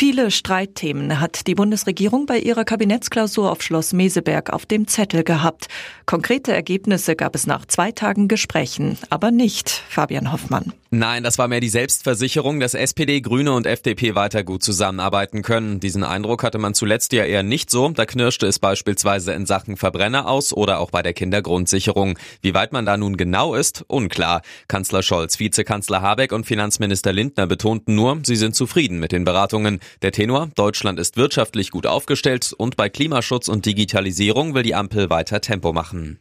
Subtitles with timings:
[0.00, 5.66] Viele Streitthemen hat die Bundesregierung bei ihrer Kabinettsklausur auf Schloss Meseberg auf dem Zettel gehabt.
[6.06, 10.72] Konkrete Ergebnisse gab es nach zwei Tagen Gesprächen, aber nicht Fabian Hoffmann.
[10.92, 15.78] Nein, das war mehr die Selbstversicherung, dass SPD, Grüne und FDP weiter gut zusammenarbeiten können.
[15.78, 17.90] Diesen Eindruck hatte man zuletzt ja eher nicht so.
[17.90, 22.18] Da knirschte es beispielsweise in Sachen Verbrenner aus oder auch bei der Kindergrundsicherung.
[22.42, 24.42] Wie weit man da nun genau ist, unklar.
[24.66, 29.78] Kanzler Scholz, Vizekanzler Habeck und Finanzminister Lindner betonten nur, sie sind zufrieden mit den Beratungen.
[30.02, 35.10] Der Tenor, Deutschland ist wirtschaftlich gut aufgestellt und bei Klimaschutz und Digitalisierung will die Ampel
[35.10, 36.18] weiter Tempo machen.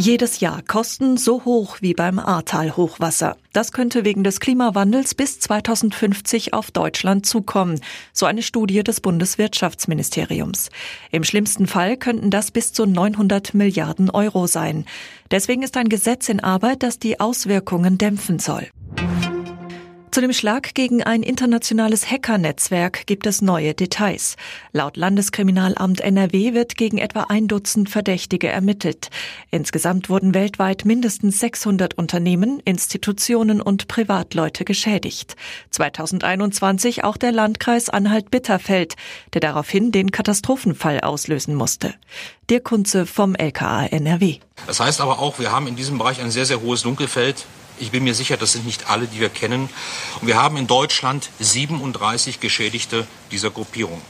[0.00, 3.36] Jedes Jahr Kosten so hoch wie beim Ahrtal-Hochwasser.
[3.52, 7.80] Das könnte wegen des Klimawandels bis 2050 auf Deutschland zukommen,
[8.12, 10.70] so eine Studie des Bundeswirtschaftsministeriums.
[11.10, 14.84] Im schlimmsten Fall könnten das bis zu 900 Milliarden Euro sein.
[15.32, 18.68] Deswegen ist ein Gesetz in Arbeit, das die Auswirkungen dämpfen soll.
[20.18, 24.34] Zu dem Schlag gegen ein internationales Hackernetzwerk gibt es neue Details.
[24.72, 29.10] Laut Landeskriminalamt NRW wird gegen etwa ein Dutzend Verdächtige ermittelt.
[29.52, 35.36] Insgesamt wurden weltweit mindestens 600 Unternehmen, Institutionen und Privatleute geschädigt.
[35.70, 38.96] 2021 auch der Landkreis Anhalt-Bitterfeld,
[39.34, 41.94] der daraufhin den Katastrophenfall auslösen musste.
[42.50, 44.38] Dirk Kunze vom LKA NRW.
[44.66, 47.46] Das heißt aber auch, wir haben in diesem Bereich ein sehr, sehr hohes Dunkelfeld.
[47.80, 49.68] Ich bin mir sicher, das sind nicht alle, die wir kennen.
[50.20, 54.00] Und wir haben in Deutschland 37 Geschädigte dieser Gruppierung.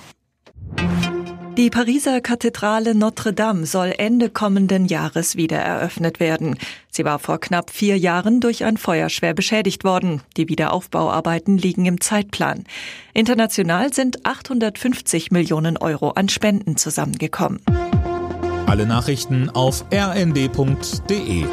[1.58, 6.56] Die Pariser Kathedrale Notre Dame soll Ende kommenden Jahres wieder eröffnet werden.
[6.88, 10.22] Sie war vor knapp vier Jahren durch ein Feuer schwer beschädigt worden.
[10.36, 12.62] Die Wiederaufbauarbeiten liegen im Zeitplan.
[13.12, 17.60] International sind 850 Millionen Euro an Spenden zusammengekommen.
[18.66, 21.44] Alle Nachrichten auf rnd.de